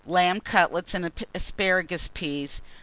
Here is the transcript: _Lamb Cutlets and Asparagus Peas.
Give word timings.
_Lamb 0.11 0.39
Cutlets 0.41 0.95
and 0.95 1.11
Asparagus 1.35 2.07
Peas. 2.07 2.63